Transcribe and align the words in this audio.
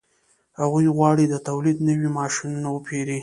هغه 0.59 0.79
غواړي 0.97 1.25
د 1.29 1.35
تولید 1.47 1.77
نوي 1.89 2.09
ماشینونه 2.17 2.67
وپېري 2.71 3.19